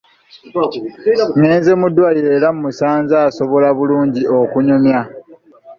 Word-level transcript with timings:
Ngenze 1.37 1.71
mu 1.79 1.87
ddwaliro 1.91 2.29
era 2.37 2.47
mmusanze 2.55 3.13
asobola 3.27 3.67
bulungi 3.77 4.21
okunyumya. 4.39 5.01